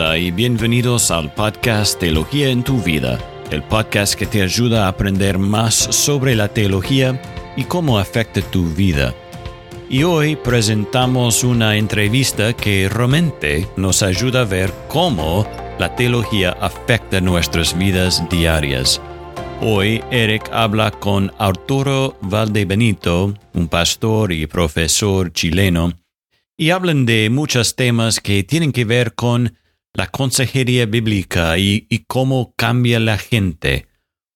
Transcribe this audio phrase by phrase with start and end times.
[0.00, 3.18] Hola y bienvenidos al podcast Teología en tu vida,
[3.50, 7.20] el podcast que te ayuda a aprender más sobre la teología
[7.56, 9.12] y cómo afecta tu vida.
[9.90, 15.44] Y hoy presentamos una entrevista que realmente nos ayuda a ver cómo
[15.80, 19.00] la teología afecta nuestras vidas diarias.
[19.60, 25.92] Hoy Eric habla con Arturo Valdebenito, un pastor y profesor chileno,
[26.56, 29.58] y hablan de muchos temas que tienen que ver con
[29.94, 33.88] la consejería bíblica y, cómo cambia la gente.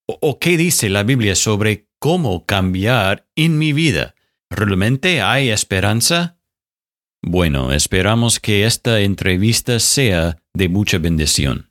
[0.06, 4.14] O, qué dice la Biblia sobre cómo cambiar en mi vida.
[4.50, 6.38] ¿Realmente hay esperanza?
[7.22, 11.70] Bueno, esperamos que esta entrevista sea de mucha bendición.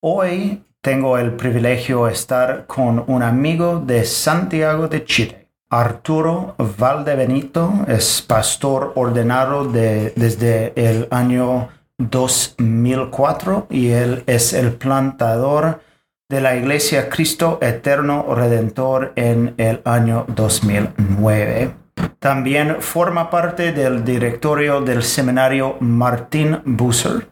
[0.00, 5.48] Hoy tengo el privilegio de estar con un amigo de Santiago de Chile.
[5.70, 15.80] Arturo Valdebenito es pastor ordenado desde el año 2004 y él es el plantador
[16.28, 21.74] de la Iglesia Cristo Eterno Redentor en el año 2009.
[22.18, 27.28] También forma parte del directorio del seminario Martín Busser,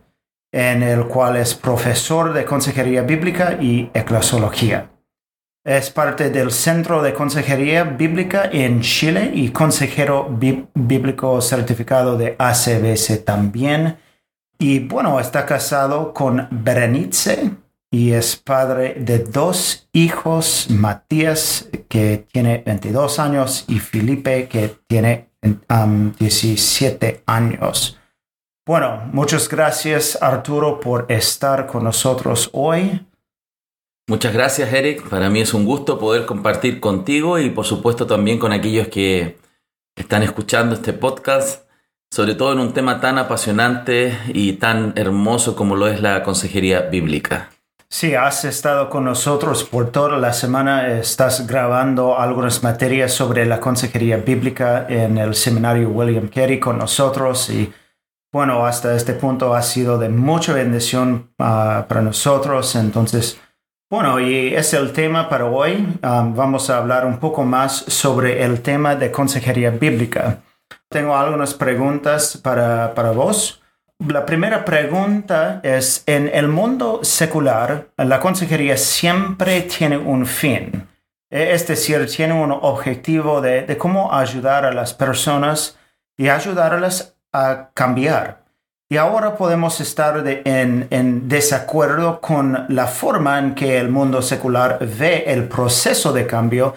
[0.53, 4.91] en el cual es profesor de consejería bíblica y eclesiología.
[5.65, 10.29] Es parte del Centro de Consejería Bíblica en Chile y consejero
[10.75, 13.99] bíblico certificado de ACBC también
[14.61, 17.51] y bueno, está casado con Berenice
[17.91, 25.31] y es padre de dos hijos, Matías, que tiene 22 años, y Felipe, que tiene
[26.19, 27.99] 17 años.
[28.67, 33.05] Bueno, muchas gracias Arturo por estar con nosotros hoy.
[34.07, 38.39] Muchas gracias Eric, para mí es un gusto poder compartir contigo y por supuesto también
[38.39, 39.39] con aquellos que
[39.97, 41.70] están escuchando este podcast
[42.11, 46.83] sobre todo en un tema tan apasionante y tan hermoso como lo es la consejería
[46.83, 47.51] bíblica.
[47.89, 53.59] Sí, has estado con nosotros por toda la semana, estás grabando algunas materias sobre la
[53.59, 57.73] consejería bíblica en el seminario William Carey con nosotros y
[58.33, 63.41] bueno, hasta este punto ha sido de mucha bendición ah, para nosotros, entonces...
[63.91, 65.99] Bueno, y es el tema para hoy.
[66.01, 70.39] Ah, vamos a hablar un poco más sobre el tema de consejería bíblica.
[70.91, 73.63] Tengo algunas preguntas para, para vos.
[74.09, 80.89] La primera pregunta es, en el mundo secular, la consejería siempre tiene un fin.
[81.31, 85.79] Es decir, tiene un objetivo de, de cómo ayudar a las personas
[86.17, 88.43] y ayudarlas a cambiar.
[88.89, 94.81] Y ahora podemos estar en, en, desacuerdo con la forma en que el mundo secular
[94.81, 96.75] ve el proceso de cambio,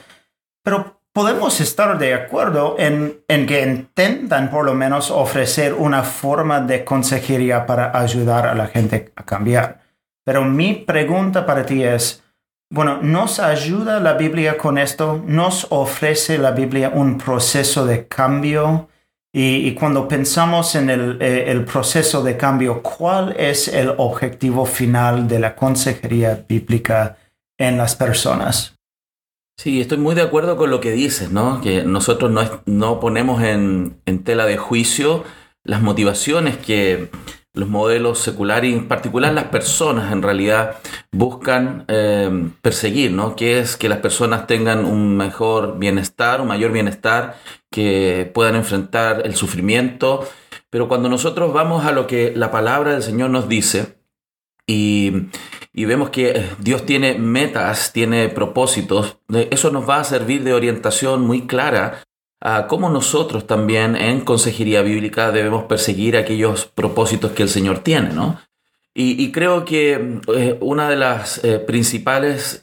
[0.63, 6.83] pero podemos estar de acuerdo en, que intentan por lo menos ofrecer una forma de
[6.83, 9.81] consejería para ayudar a la gente a cambiar.
[10.25, 12.23] Pero mi pregunta para ti es,
[12.71, 15.23] bueno, ¿nos ayuda la Biblia con esto?
[15.25, 18.89] ¿Nos ofrece la Biblia un proceso de cambio?
[19.35, 25.27] Y, cuando pensamos en el, eh, el, proceso de cambio, ¿cuál es el objetivo final
[25.27, 27.17] de la consejería bíblica
[27.57, 28.72] en las personas?
[29.57, 31.61] Sí, estoy muy de acuerdo con lo que dices, ¿no?
[31.61, 32.31] Que nosotros
[32.65, 35.23] no, ponemos en, tela de juicio
[35.63, 37.09] las motivaciones que
[37.53, 40.77] los modelos seculares, y en particular las personas, en realidad
[41.11, 43.35] buscan eh, perseguir, ¿no?
[43.35, 47.35] Que es que las personas tengan un mejor bienestar, un mayor bienestar,
[47.71, 50.27] que puedan enfrentar el sufrimiento.
[50.71, 53.97] Pero cuando nosotros vamos a lo que la palabra del Señor nos dice,
[54.67, 55.27] y,
[55.73, 59.17] vemos que eh, Dios tiene metas, tiene propósitos.
[59.49, 62.03] Eso nos va a servir de orientación muy clara
[62.39, 68.09] a cómo nosotros también en consejería bíblica debemos perseguir aquellos propósitos que el Señor tiene,
[68.09, 68.39] ¿no?
[68.95, 72.61] Y, creo que eh, una de las eh, principales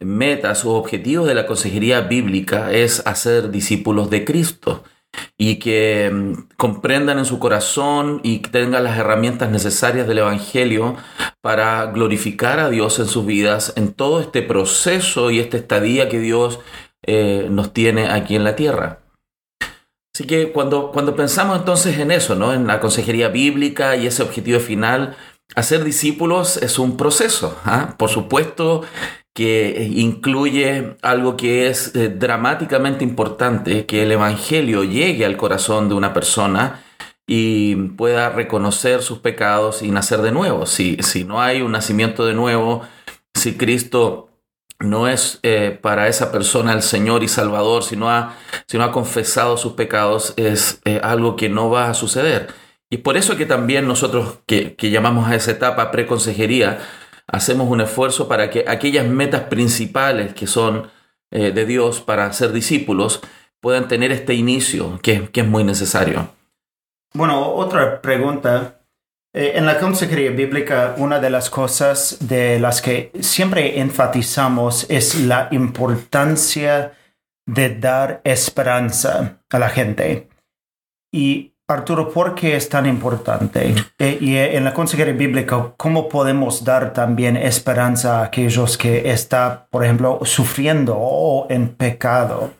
[0.00, 4.84] metas o objetivos de la consejería bíblica es hacer discípulos de Cristo
[5.36, 10.96] y que mm, comprendan en su corazón y tengan las herramientas necesarias del Evangelio
[11.40, 16.20] para glorificar a Dios en sus vidas en todo este proceso y esta estadía que
[16.20, 16.60] Dios
[17.04, 19.00] eh, nos tiene aquí en la tierra.
[20.14, 22.52] Así que cuando, cuando pensamos entonces en eso, ¿no?
[22.52, 25.16] en la consejería bíblica y ese objetivo final,
[25.54, 27.56] hacer discípulos es un proceso.
[27.64, 27.94] ¿ah?
[27.96, 28.82] Por supuesto,
[29.38, 35.94] que incluye algo que es eh, dramáticamente importante, que el Evangelio llegue al corazón de
[35.94, 36.82] una persona
[37.24, 40.66] y pueda reconocer sus pecados y nacer de nuevo.
[40.66, 42.82] Si, si no hay un nacimiento de nuevo,
[43.32, 44.30] si Cristo
[44.80, 48.34] no es eh, para esa persona el Señor y Salvador, si no ha,
[48.66, 52.48] si no ha confesado sus pecados, es eh, algo que no va a suceder.
[52.90, 56.80] Y por eso que también nosotros que, llamamos a esa etapa preconsejería,
[57.28, 60.90] hacemos un esfuerzo para que aquellas metas principales que son
[61.30, 63.20] eh, de Dios para ser discípulos
[63.60, 66.30] puedan tener este inicio que, es muy necesario.
[67.14, 68.80] Bueno, otra pregunta.
[69.34, 75.20] Eh, en la consejería bíblica, una de las cosas de las que siempre enfatizamos es
[75.20, 76.92] la importancia
[77.46, 80.28] de dar esperanza a la gente.
[81.12, 83.74] Y Arturo, ¿por qué es tan importante?
[83.98, 89.10] Eh, y eh, en la consejería bíblica, ¿cómo podemos dar también esperanza a aquellos que
[89.10, 92.54] están, por ejemplo, sufriendo o en pecado?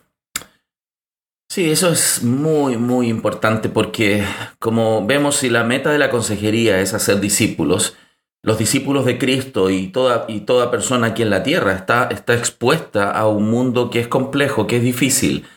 [1.51, 4.23] Sí, eso es muy, muy importante porque
[4.59, 7.97] como vemos, si la meta de la consejería es hacer discípulos,
[8.43, 12.35] los discípulos de Cristo y toda, y toda persona aquí en la tierra está, está
[12.35, 15.47] expuesta a un mundo que es complejo, que es difícil,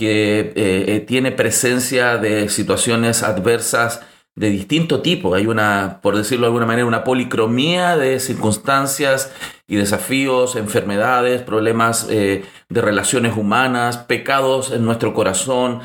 [0.00, 4.00] que eh, eh, tiene presencia de situaciones adversas
[4.34, 5.34] de distinto tipo.
[5.34, 9.30] Hay una, por decirlo de alguna manera, una policromía de circunstancias
[9.66, 15.80] y desafíos, enfermedades, problemas eh, de relaciones humanas, pecados en nuestro corazón.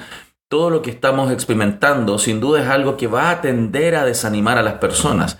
[0.47, 4.57] Todo lo que estamos experimentando sin duda es algo que va a tender a desanimar
[4.57, 5.39] a las personas.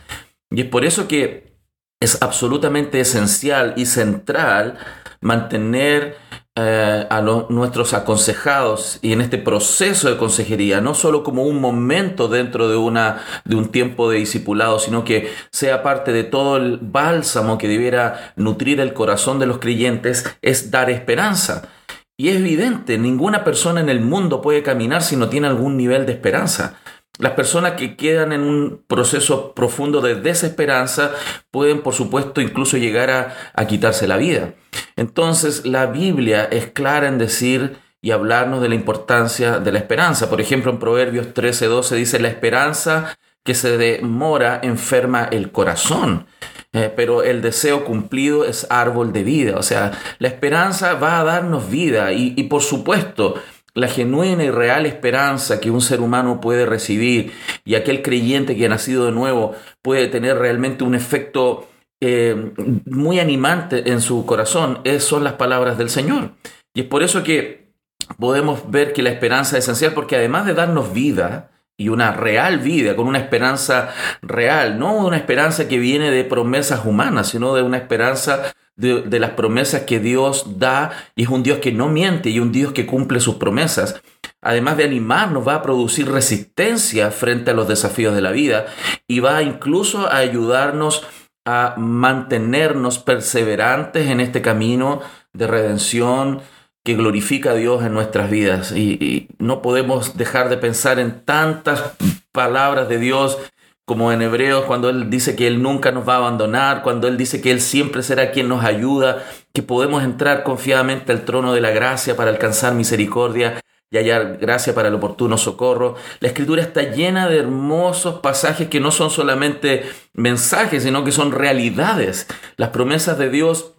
[0.52, 1.56] Y es por eso que
[2.02, 4.78] es absolutamente esencial y central
[5.22, 6.18] mantener
[6.58, 12.30] eh, a nuestros aconsejados y en este proceso de consejería, no solo como un momento
[12.30, 16.80] dentro de, una, de un tiempo de discipulado, sino que sea parte de todo el
[16.82, 21.68] bálsamo que debiera nutrir el corazón de los creyentes, es dar esperanza.
[22.16, 26.06] Y es evidente, ninguna persona en el mundo puede caminar si no tiene algún nivel
[26.06, 26.78] de esperanza.
[27.18, 31.12] Las personas que quedan en un proceso profundo de desesperanza
[31.50, 34.54] pueden, por supuesto, incluso llegar a, quitarse la vida.
[34.98, 40.30] Entonces, la Biblia es clara en decir y hablarnos de la importancia de la esperanza.
[40.30, 46.26] Por ejemplo, en Proverbios 13:12 dice, la esperanza que se demora enferma el corazón,
[46.74, 49.58] eh, pero el deseo cumplido es árbol de vida.
[49.58, 53.36] O sea, la esperanza va a darnos vida y, y por supuesto,
[53.76, 57.34] la genuina y real esperanza que un ser humano puede recibir
[57.64, 61.68] y aquel creyente que ha nacido de nuevo puede tener realmente un efecto
[62.02, 62.54] eh,
[62.86, 66.32] muy animante en su corazón, es, son las palabras del Señor.
[66.74, 67.70] Y es por eso que
[68.18, 72.60] podemos ver que la esperanza es esencial, porque además de darnos vida, y una real
[72.60, 73.90] vida, con una esperanza
[74.22, 79.32] real, no una esperanza que viene de promesas humanas, sino de una esperanza de, las
[79.32, 82.86] promesas que Dios da y es un Dios que no miente y un Dios que
[82.86, 84.02] cumple sus promesas.
[84.42, 88.68] Además de animarnos, va a producir resistencia frente a los desafíos de la vida
[89.08, 91.06] y va incluso a ayudarnos
[91.46, 95.02] a mantenernos perseverantes en este camino
[95.34, 96.42] de redención
[96.84, 98.72] que glorifica a Dios en nuestras vidas.
[98.72, 101.84] y no podemos dejar de pensar en tantas
[102.32, 103.38] palabras de Dios
[103.86, 107.18] como en Hebreos, cuando Él dice que Él nunca nos va a abandonar, cuando Él
[107.18, 109.24] dice que Él siempre será quien nos ayuda,
[109.54, 113.62] que podemos entrar confiadamente al trono de la gracia para alcanzar misericordia
[113.92, 115.96] y hallar gracia para el oportuno socorro.
[116.20, 119.84] La escritura está llena de hermosos pasajes que no son solamente
[120.14, 122.28] mensajes, sino que son realidades.
[122.58, 123.74] Las promesas de Dios,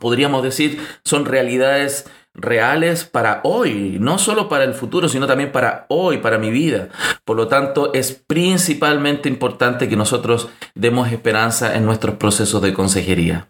[0.00, 5.86] podríamos decir, son realidades reales para hoy, no solo para el futuro, sino también para
[5.88, 6.88] hoy, para mi vida.
[7.24, 13.48] Por lo tanto, es principalmente importante que nosotros demos esperanza en nuestros procesos de consejería.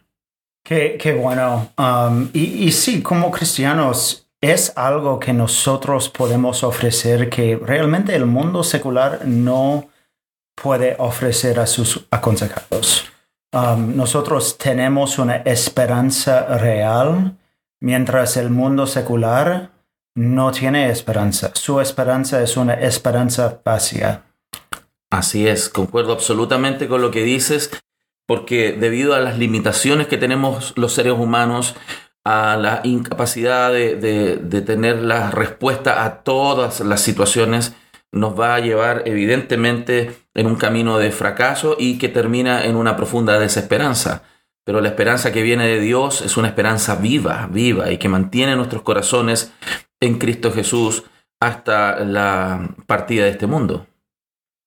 [0.64, 1.71] Qué, bueno.
[1.76, 8.26] Um, y, y sí, como cristianos, es algo que nosotros podemos ofrecer que realmente el
[8.26, 9.88] mundo secular no
[10.54, 13.04] puede ofrecer a sus aconsejados.
[13.52, 17.37] Um, nosotros tenemos una esperanza real
[17.83, 19.73] mientras el mundo secular
[20.15, 21.51] no tiene esperanza.
[21.55, 24.23] Su esperanza es una esperanza vacía.
[25.11, 27.71] Así es, concuerdo absolutamente con lo que dices,
[28.27, 31.75] porque debido a las limitaciones que tenemos los seres humanos,
[32.25, 37.75] a la incapacidad de, tener la respuesta a todas las situaciones,
[38.12, 42.95] nos va a llevar evidentemente en un camino de fracaso y que termina en una
[42.97, 44.23] profunda desesperanza.
[44.64, 48.57] Pero la esperanza que viene de Dios es una esperanza viva, viva y que mantiene
[48.57, 49.52] nuestros corazones
[50.00, 51.04] en Cristo Jesús
[51.40, 53.87] hasta la partida de este mundo.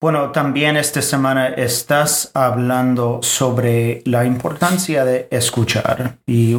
[0.02, 6.54] Bueno, también esta semana estás hablando sobre la importancia de escuchar y,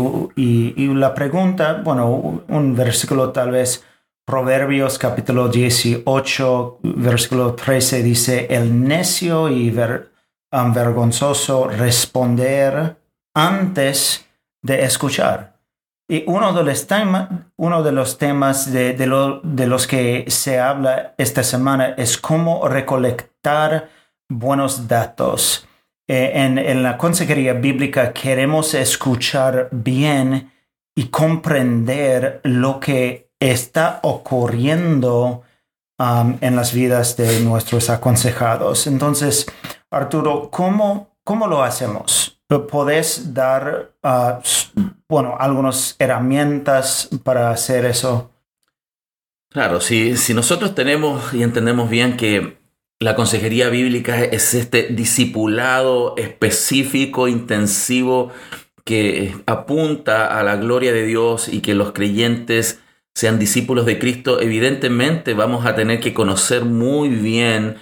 [0.95, 3.85] la pregunta, bueno, un versículo tal vez,
[4.27, 12.97] Proverbios capítulo 18, versículo 13 dice, el necio y vergonzoso responder
[13.37, 14.27] antes
[14.63, 15.61] de escuchar.
[16.09, 21.15] Y uno de los, temas uno de, los temas de, de, los que se habla
[21.19, 23.91] esta semana es cómo recolectar
[24.29, 25.69] buenos datos.
[26.09, 30.53] Eh, en, en, la consejería bíblica queremos escuchar bien
[30.95, 35.43] y comprender lo que está ocurriendo
[35.99, 38.87] um, en las vidas de nuestros aconsejados.
[38.87, 39.47] Entonces,
[39.91, 42.36] Arturo, ¿cómo, cómo lo hacemos?
[42.49, 44.41] ¿Podés dar, uh,
[45.09, 48.31] bueno, algunas herramientas para hacer eso?
[49.51, 52.59] Claro, si, si nosotros tenemos y entendemos bien que
[53.01, 58.31] la consejería bíblica es este discipulado específico, intensivo,
[58.85, 62.81] que apunta a la gloria de Dios y que los creyentes
[63.15, 67.77] sean discípulos de Cristo, evidentemente vamos a tener que conocer muy bien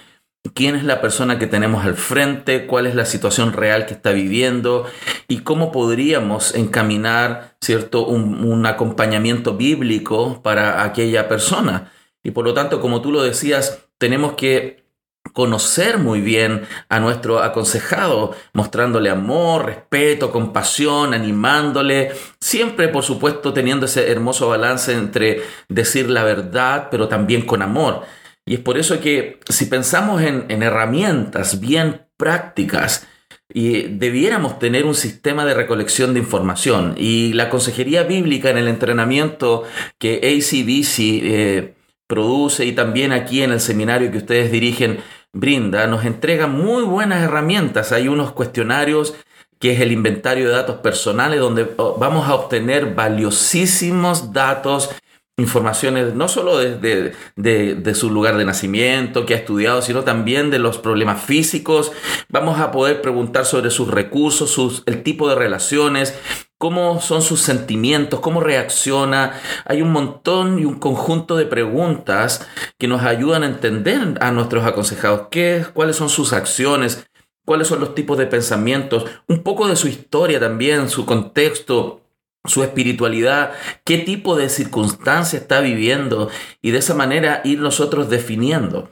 [0.53, 4.11] quién es la persona que tenemos al frente, cuál es la situación real que está
[4.11, 4.85] viviendo
[5.27, 11.91] y cómo podríamos encaminar, ¿cierto?, un, acompañamiento bíblico para aquella persona.
[12.23, 14.85] Y por lo tanto, como tú lo decías, tenemos que
[15.33, 23.85] conocer muy bien a nuestro aconsejado, mostrándole amor, respeto, compasión, animándole, siempre por supuesto teniendo
[23.85, 28.03] ese hermoso balance entre decir la verdad, pero también con amor.
[28.45, 33.07] Y es por eso que si pensamos en, herramientas bien prácticas,
[33.53, 36.95] y debiéramos tener un sistema de recolección de información.
[36.97, 39.63] Y la consejería bíblica en el entrenamiento
[39.99, 41.75] que ACBC eh,
[42.07, 44.99] produce y también aquí en el seminario que ustedes dirigen
[45.31, 47.91] brinda, nos entrega muy buenas herramientas.
[47.91, 49.15] Hay unos cuestionarios
[49.59, 54.89] que es el inventario de datos personales, donde oh, vamos a obtener valiosísimos datos
[55.37, 60.59] informaciones no solo de, de, su lugar de nacimiento, que ha estudiado, sino también de
[60.59, 61.91] los problemas físicos.
[62.29, 66.17] Vamos a poder preguntar sobre sus recursos, sus, el tipo de relaciones,
[66.57, 69.33] cómo son sus sentimientos, cómo reacciona.
[69.65, 74.65] Hay un montón y un conjunto de preguntas que nos ayudan a entender a nuestros
[74.65, 77.07] aconsejados qué, cuáles son sus acciones,
[77.45, 82.04] cuáles son los tipos de pensamientos, un poco de su historia también, su contexto
[82.47, 83.51] su espiritualidad,
[83.83, 86.29] qué tipo de circunstancia está viviendo
[86.61, 88.89] y de esa manera ir nosotros definiendo.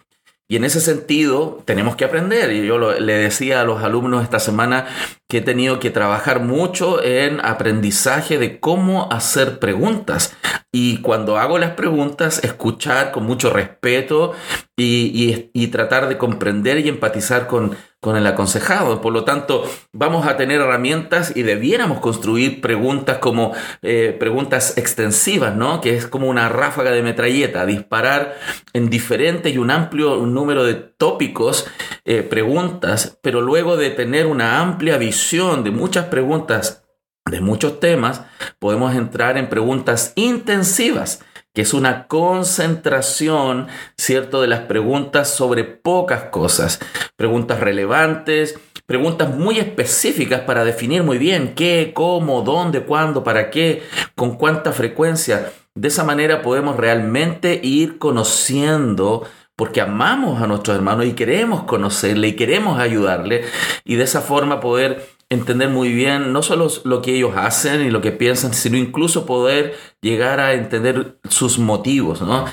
[0.49, 2.51] Y en ese sentido tenemos que aprender.
[2.51, 4.85] Y yo le decía a los alumnos esta semana
[5.27, 10.35] que he tenido que trabajar mucho en aprendizaje de cómo hacer preguntas.
[10.71, 14.33] Y cuando hago las preguntas, escuchar con mucho respeto
[14.77, 19.01] y, tratar de comprender y empatizar con, con el aconsejado.
[19.01, 25.55] Por lo tanto, vamos a tener herramientas y debiéramos construir preguntas como eh, preguntas extensivas,
[25.55, 25.79] ¿no?
[25.79, 28.35] Que es como una ráfaga de metralleta, disparar
[28.73, 31.65] en diferentes y un amplio número de tópicos,
[32.03, 36.83] eh, preguntas, pero luego de tener una amplia visión de muchas preguntas
[37.31, 38.23] de muchos temas,
[38.59, 43.67] podemos entrar en preguntas intensivas que es una concentración,
[43.97, 46.79] ¿cierto?, de las preguntas sobre pocas cosas,
[47.15, 53.83] preguntas relevantes, preguntas muy específicas para definir muy bien qué, cómo, dónde, cuándo, para qué,
[54.15, 55.51] con cuánta frecuencia.
[55.75, 59.23] De esa manera podemos realmente ir conociendo
[59.55, 63.45] porque amamos a nuestros hermanos y queremos conocerle y queremos ayudarle
[63.83, 67.91] y de esa forma poder entender muy bien no solo lo que ellos hacen y
[67.91, 72.45] lo que piensan, sino incluso poder llegar a entender sus motivos, ¿no?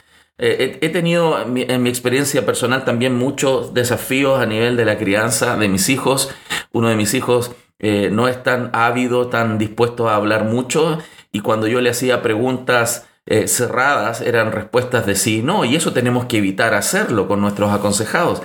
[0.43, 5.55] Eh, he, tenido en mi, experiencia personal también muchos desafíos a nivel de la crianza
[5.59, 6.35] de mis hijos.
[6.73, 10.99] Uno de mis hijos eh, no es tan ávido, tan dispuesto a hablar mucho
[11.31, 15.77] y cuando yo le hacía preguntas eh, cerradas eran respuestas de sí y no y
[15.77, 18.43] eso tenemos que evitar hacerlo con nuestros aconsejados.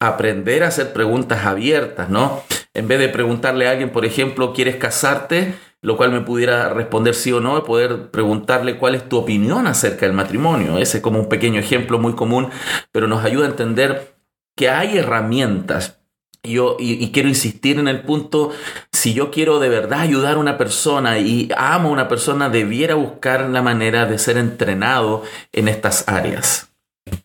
[0.00, 2.42] Aprender a hacer preguntas abiertas, ¿no?
[2.74, 5.54] En vez de preguntarle a alguien, por ejemplo, ¿quieres casarte?
[5.80, 10.06] Lo cual me pudiera responder sí o no, poder preguntarle cuál es tu opinión acerca
[10.06, 10.78] del matrimonio.
[10.78, 12.48] Ese es como un pequeño ejemplo muy común,
[12.90, 14.16] pero nos ayuda a entender
[14.56, 16.00] que hay herramientas.
[16.42, 18.50] Yo, y, quiero insistir en el punto,
[18.92, 22.96] si yo quiero de verdad ayudar a una persona y amo a una persona, debiera
[22.96, 26.70] buscar la manera de ser entrenado en estas áreas.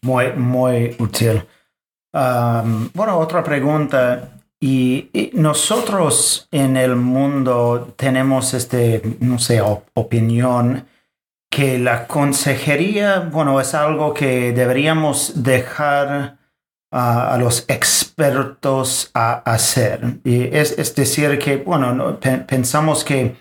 [0.02, 1.44] Muy, muy útil.
[2.14, 4.39] bueno, otra pregunta.
[4.62, 10.86] Y, nosotros en el mundo tenemos este, no sé, opinión
[11.50, 16.38] que la consejería, bueno, es algo que deberíamos dejar
[16.92, 20.20] a los expertos a hacer.
[20.24, 23.36] Y es, es decir, que, bueno, pensamos que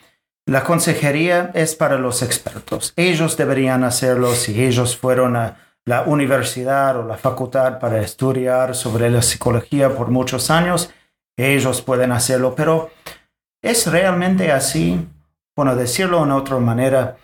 [0.46, 2.92] la consejería es para los expertos.
[2.96, 9.10] Ellos deberían hacerlo si ellos fueron a la universidad o la facultad para estudiar sobre
[9.10, 10.90] la psicología por muchos años
[11.38, 12.90] ellos pueden hacerlo, pero
[13.62, 15.06] ¿es realmente así?
[15.58, 17.16] bueno, decirlo en otra manera,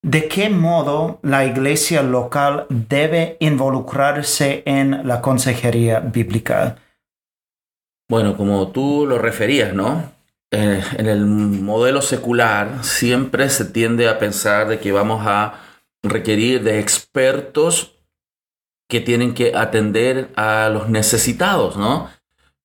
[0.00, 6.76] ¿de qué modo la iglesia local debe involucrarse en la consejería bíblica?
[8.08, 10.04] Bueno, como tú lo referías, ¿no?
[10.52, 15.54] Eh, en el modelo secular siempre se tiende a pensar de que vamos a
[16.04, 17.96] requerir de expertos
[18.88, 22.08] que tienen que atender a los necesitados, ¿no?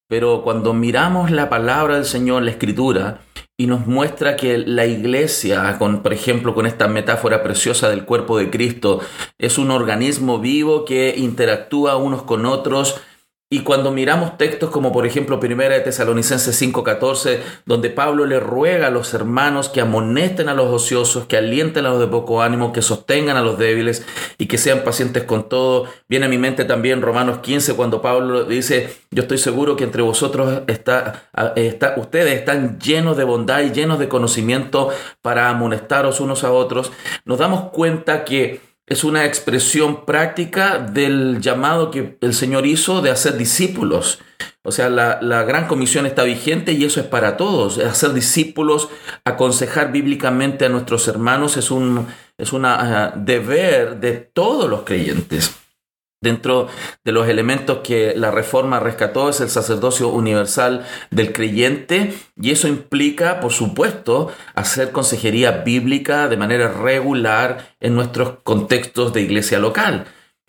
[0.07, 3.21] Pero cuando miramos la palabra del Señor, la escritura,
[3.57, 8.37] y nos muestra que la iglesia, con, por ejemplo, con esta metáfora preciosa del cuerpo
[8.37, 8.99] de Cristo,
[9.37, 13.01] es un organismo vivo que interactúa unos con otros,
[13.47, 18.87] y cuando miramos textos como por ejemplo Primera de Tesalonicenses 5:14, donde Pablo le ruega
[18.87, 22.73] a los hermanos que amonesten a los ociosos, que alienten a los de poco ánimo,
[22.73, 24.03] que sostengan a los débiles
[24.39, 28.45] y que sean pacientes con todo, viene a mi mente también Romanos 15 cuando Pablo
[28.45, 33.71] dice, yo estoy seguro que entre vosotros está, está, ustedes están llenos de bondad y
[33.71, 34.89] llenos de conocimiento
[35.21, 36.91] para amonestaros unos a otros.
[37.25, 43.09] Nos damos cuenta que es una expresión práctica del llamado que el Señor hizo de
[43.09, 44.19] hacer discípulos.
[44.63, 47.77] O sea, la, gran comisión está vigente y eso es para todos.
[47.77, 48.89] Hacer discípulos,
[49.23, 55.55] aconsejar bíblicamente a nuestros hermanos es un es una, deber de todos los creyentes.
[56.25, 56.69] Dentro
[57.03, 62.67] de los elementos que la reforma rescató es el sacerdocio universal del creyente y eso
[62.67, 70.05] implica, por supuesto, hacer consejería bíblica de manera regular en nuestros contextos de iglesia local.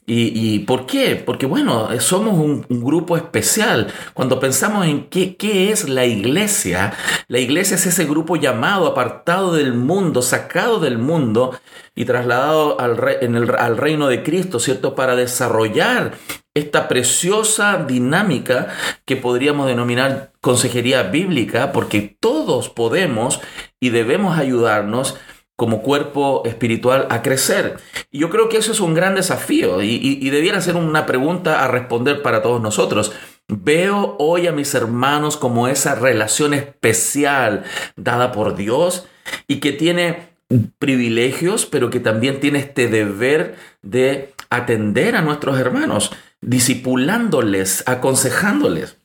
[0.09, 1.17] ¿Y, por qué?
[1.17, 3.93] Porque bueno, somos un, grupo especial.
[4.15, 6.93] Cuando pensamos en qué, qué, es la iglesia,
[7.27, 11.59] la iglesia es ese grupo llamado, apartado del mundo, sacado del mundo
[11.97, 14.95] y trasladado al, en el, al reino de Cristo, ¿cierto?
[14.95, 16.13] Para desarrollar
[16.55, 18.69] esta preciosa dinámica
[19.05, 23.41] que podríamos denominar consejería bíblica, porque todos podemos
[23.81, 25.19] y debemos ayudarnos
[25.57, 27.79] como cuerpo espiritual a crecer.
[28.11, 31.69] Y yo creo que eso es un gran desafío y, debiera ser una pregunta a
[31.69, 33.13] responder para todos nosotros.
[33.49, 37.65] Veo hoy a mis hermanos como esa relación especial
[37.97, 39.07] dada por Dios
[39.47, 40.37] y que tiene
[40.79, 48.99] privilegios, pero que también tiene este deber de atender a nuestros hermanos, disipulándoles, aconsejándoles.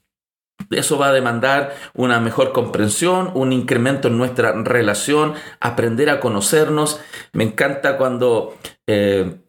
[0.71, 6.99] Eso va a demandar una mejor comprensión, un incremento en nuestra relación, aprender a conocernos.
[7.33, 8.55] Me encanta cuando
[8.87, 9.40] eh,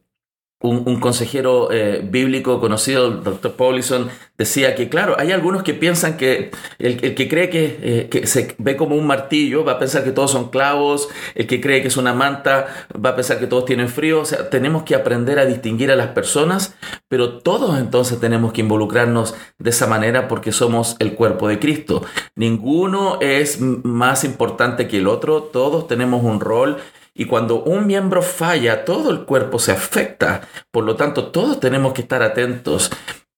[0.62, 6.16] un, consejero eh, bíblico conocido, el doctor Paulison, decía que, claro, hay algunos que piensan
[6.16, 10.05] que el, que cree que, eh, que, se ve como un martillo va a pensar
[10.05, 13.46] que todos son clavos, el que cree que es una manta va a pensar que
[13.46, 14.20] todos tienen frío.
[14.20, 16.75] O sea, tenemos que aprender a distinguir a las personas,
[17.09, 22.05] pero todos entonces tenemos que involucrarnos de esa manera porque somos el cuerpo de Cristo.
[22.37, 26.79] Ninguno es más importante que el otro, todos tenemos un rol
[27.14, 30.42] y cuando un miembro falla, todo el cuerpo se afecta.
[30.70, 32.90] Por lo tanto, todos tenemos que estar atentos,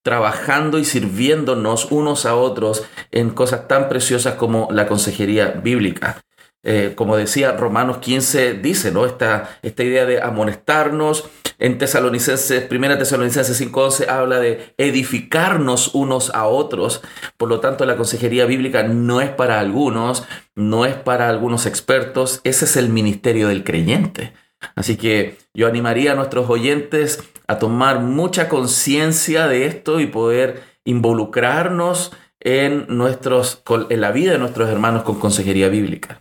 [0.02, 6.22] trabajando y sirviéndonos unos a otros en cosas tan preciosas como la consejería bíblica.
[6.62, 9.04] Eh, como decía Romanos 15, dice, ¿no?
[9.06, 11.28] Esta, esta idea de amonestarnos.
[11.58, 17.02] En Tesalonicenses, 1 Tesalonicenses 5.11 habla de edificarnos unos a otros.
[17.36, 22.40] Por lo tanto, la consejería bíblica no es para algunos, no es para algunos expertos,
[22.44, 24.32] ese es el ministerio del creyente.
[24.74, 30.62] Así que yo animaría a nuestros oyentes a tomar mucha conciencia de esto y poder
[30.84, 36.20] involucrarnos en, nuestros, en la vida de nuestros hermanos con consejería bíblica.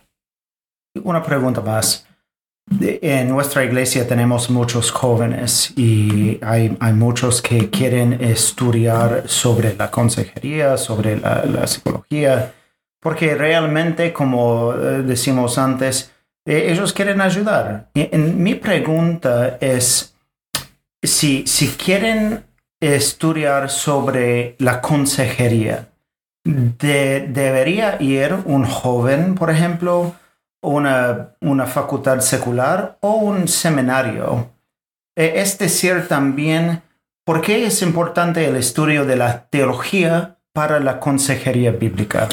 [1.02, 2.06] Una pregunta más.
[2.80, 10.76] En nuestra iglesia tenemos muchos jóvenes y hay, muchos que quieren estudiar sobre la consejería,
[10.78, 12.54] sobre la, psicología,
[13.00, 16.10] porque realmente, como eh, decimos antes,
[16.46, 17.90] eh, ellos quieren ayudar.
[18.12, 20.14] mi pregunta es,
[21.02, 22.44] si, si quieren
[22.80, 25.90] estudiar sobre la consejería,
[26.44, 30.14] ¿debería ir un joven, por ejemplo,
[30.70, 34.50] una, una facultad secular o un seminario.
[35.16, 36.82] E, es decir, también,
[37.24, 42.28] ¿por qué es importante el estudio de la teología para la consejería bíblica?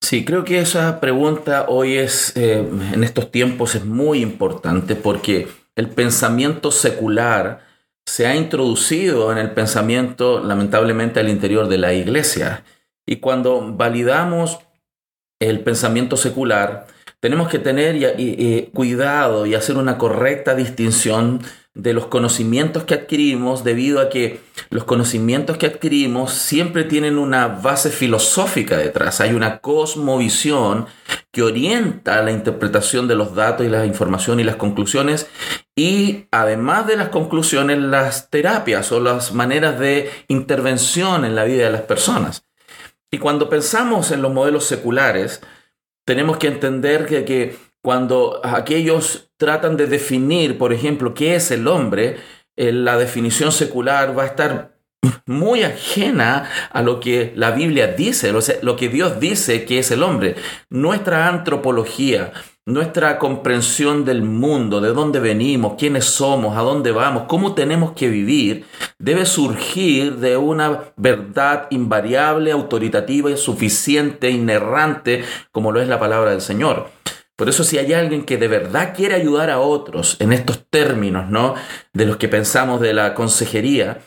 [0.00, 5.48] Sí, creo que esa pregunta hoy es, eh, en estos tiempos, es muy importante porque
[5.76, 7.60] el pensamiento secular
[8.06, 12.64] se ha introducido en el pensamiento, lamentablemente, al interior de la iglesia.
[13.06, 14.60] Y cuando validamos
[15.40, 16.86] el pensamiento secular,
[17.20, 17.96] tenemos que tener
[18.72, 21.40] cuidado y hacer una correcta distinción
[21.74, 27.46] de los conocimientos que adquirimos debido a que los conocimientos que adquirimos siempre tienen una
[27.46, 29.20] base filosófica detrás.
[29.20, 30.86] Hay una cosmovisión
[31.30, 35.28] que orienta la interpretación de los datos y la información y las conclusiones
[35.76, 41.64] y además de las conclusiones, las terapias o las maneras de intervención en la vida
[41.64, 42.42] de las personas.
[43.12, 45.40] Y cuando pensamos en los modelos seculares,
[46.08, 51.68] tenemos que entender que, que cuando aquellos tratan de definir, por ejemplo, qué es el
[51.68, 52.16] hombre,
[52.56, 54.78] eh, la definición secular va a estar
[55.26, 60.02] muy ajena a lo que la Biblia dice, lo que Dios dice que es el
[60.02, 60.36] hombre.
[60.70, 62.32] Nuestra antropología,
[62.68, 68.10] nuestra comprensión del mundo, de dónde venimos, quiénes somos, a dónde vamos, cómo tenemos que
[68.10, 68.66] vivir,
[68.98, 76.42] debe surgir de una verdad invariable, autoritativa suficiente, inerrante, como lo es la palabra del
[76.42, 76.90] Señor.
[77.36, 81.30] Por eso si hay alguien que de verdad quiere ayudar a otros en estos términos,
[81.30, 81.54] ¿no?
[81.94, 84.00] De los que pensamos de la consejería,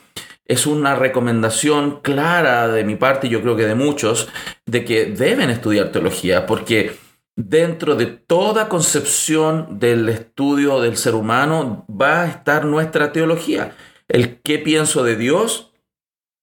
[0.45, 4.27] es una recomendación clara de mi parte, y yo creo que de muchos,
[4.67, 7.00] de que deben estudiar teología, porque
[7.35, 13.75] dentro de toda concepción del estudio del ser humano va a estar nuestra teología.
[14.07, 15.71] El qué pienso de Dios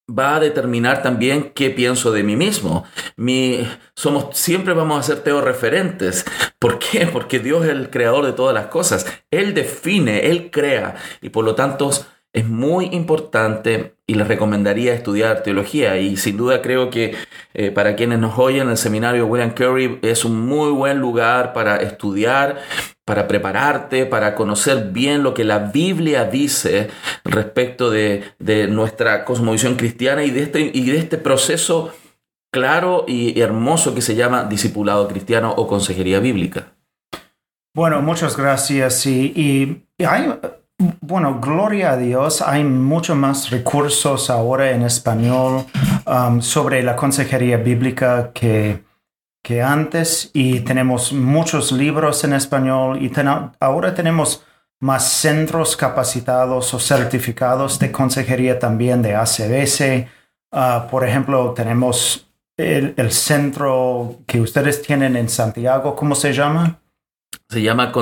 [0.08, 2.84] va a determinar también qué pienso de mí mismo.
[3.16, 6.24] Mi, somos, siempre vamos a ser teorreferentes.
[6.58, 7.06] ¿Por qué?
[7.06, 9.06] Porque Dios es el creador de todas las cosas.
[9.30, 11.90] Él define, Él crea y por lo tanto
[12.32, 17.14] es muy importante y les recomendaría estudiar teología y sin duda creo que
[17.54, 21.76] eh, para quienes nos oyen el seminario William Curry es un muy buen lugar para
[21.76, 22.60] estudiar,
[23.04, 26.90] para prepararte, para conocer bien lo que la Biblia dice
[27.24, 28.24] respecto de,
[28.70, 31.92] nuestra cosmovisión cristiana y de este, y de este proceso
[32.50, 36.72] claro y hermoso que se llama discipulado cristiano o consejería bíblica.
[37.74, 39.06] Bueno, muchas gracias.
[39.06, 40.34] Y, y hay,
[41.00, 45.64] bueno, gloria a Dios, hay mucho más recursos ahora en español
[46.06, 48.84] um, sobre la consejería bíblica que,
[49.42, 53.10] que antes y tenemos muchos libros en español y
[53.60, 54.44] ahora tenemos
[54.80, 60.08] más centros capacitados o certificados de consejería también de ACBC.
[60.52, 66.80] Ah, por ejemplo, tenemos el, centro que ustedes tienen en Santiago, ¿cómo se llama?
[67.48, 67.92] Se llama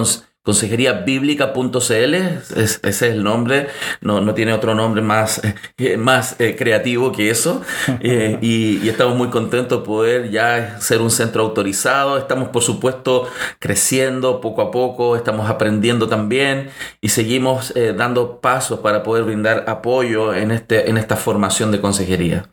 [0.46, 3.66] consejeriabíblica.cl, ese es el nombre,
[4.00, 5.42] no, no tiene otro nombre más,
[5.76, 7.62] eh, más eh, creativo que eso.
[8.08, 12.18] Eh, y, estamos muy contentos de poder ya ser un centro autorizado.
[12.18, 13.28] Estamos, por supuesto,
[13.58, 20.34] creciendo poco a poco, estamos aprendiendo también y seguimos dando pasos para poder brindar apoyo
[20.34, 22.48] en, este, en esta formación de consejería.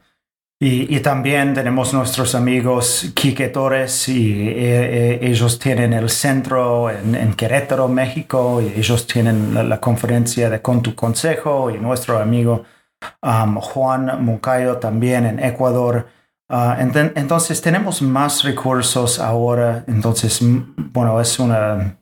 [0.65, 7.89] Y, también tenemos nuestros amigos quiquetores y eh, eh, ellos tienen el centro en, Querétaro,
[7.89, 12.63] México, y ellos tienen la, conferencia de Con tu Consejo y nuestro amigo
[13.21, 16.08] um, Juan Moncayo también en Ecuador.
[16.47, 20.39] Uh, entonces tenemos más recursos ahora, entonces,
[20.78, 21.97] bueno, es una...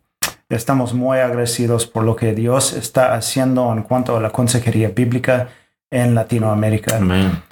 [0.49, 5.47] Estamos muy agradecidos por lo que Dios está haciendo en cuanto a la consejería bíblica
[5.89, 6.97] en Latinoamérica.
[6.97, 7.50] Amén.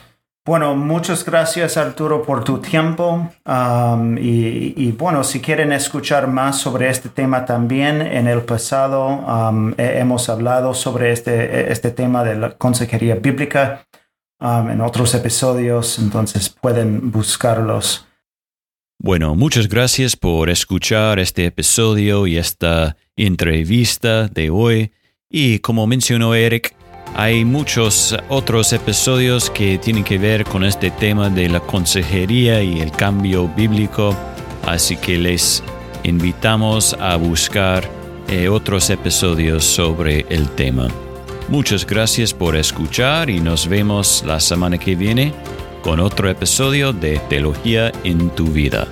[0.50, 3.32] Bueno, muchas gracias Arturo por tu tiempo
[4.18, 9.28] y, bueno, si quieren escuchar más sobre este tema también, en el pasado
[9.78, 13.86] hemos hablado sobre este, este tema de la consejería bíblica
[14.42, 18.08] en otros episodios, entonces pueden buscarlos.
[18.98, 24.92] Bueno, muchas gracias por escuchar este episodio y esta entrevista de hoy.
[25.30, 26.76] Y como mencionó Eric,
[27.16, 32.80] hay muchos otros episodios que tienen que ver con este tema de la consejería y
[32.80, 34.16] el cambio bíblico,
[34.66, 35.64] así que les
[36.04, 37.90] invitamos a buscar
[38.28, 40.88] eh, otros episodios sobre el tema.
[41.48, 45.34] Muchas gracias por escuchar y nos vemos la semana que viene
[45.82, 48.88] con otro episodio de Teología en tu vida.